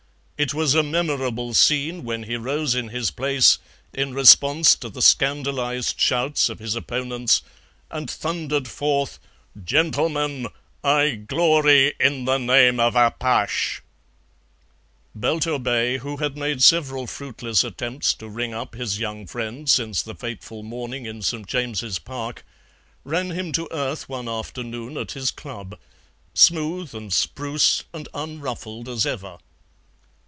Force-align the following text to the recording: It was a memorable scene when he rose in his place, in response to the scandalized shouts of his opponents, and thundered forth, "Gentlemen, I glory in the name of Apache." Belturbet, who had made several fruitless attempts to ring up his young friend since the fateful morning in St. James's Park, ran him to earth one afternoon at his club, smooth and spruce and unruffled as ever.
It 0.41 0.55
was 0.55 0.73
a 0.73 0.81
memorable 0.81 1.53
scene 1.53 2.03
when 2.03 2.23
he 2.23 2.35
rose 2.35 2.73
in 2.73 2.87
his 2.87 3.11
place, 3.11 3.59
in 3.93 4.15
response 4.15 4.73
to 4.77 4.89
the 4.89 4.99
scandalized 5.03 5.99
shouts 5.99 6.49
of 6.49 6.57
his 6.57 6.73
opponents, 6.75 7.43
and 7.91 8.09
thundered 8.09 8.67
forth, 8.67 9.19
"Gentlemen, 9.63 10.47
I 10.83 11.11
glory 11.11 11.93
in 11.99 12.25
the 12.25 12.39
name 12.39 12.79
of 12.79 12.95
Apache." 12.95 13.81
Belturbet, 15.13 15.99
who 15.99 16.17
had 16.17 16.35
made 16.35 16.63
several 16.63 17.05
fruitless 17.05 17.63
attempts 17.63 18.11
to 18.15 18.27
ring 18.27 18.51
up 18.51 18.73
his 18.73 18.97
young 18.97 19.27
friend 19.27 19.69
since 19.69 20.01
the 20.01 20.15
fateful 20.15 20.63
morning 20.63 21.05
in 21.05 21.21
St. 21.21 21.45
James's 21.45 21.99
Park, 21.99 22.43
ran 23.03 23.29
him 23.29 23.51
to 23.51 23.67
earth 23.69 24.09
one 24.09 24.27
afternoon 24.27 24.97
at 24.97 25.11
his 25.11 25.29
club, 25.29 25.77
smooth 26.33 26.95
and 26.95 27.13
spruce 27.13 27.83
and 27.93 28.09
unruffled 28.15 28.89
as 28.89 29.05
ever. 29.05 29.37